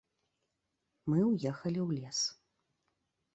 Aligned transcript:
Мы 1.13 1.19
ўехалі 1.31 1.79
ў 1.83 1.89
лес. 1.99 2.19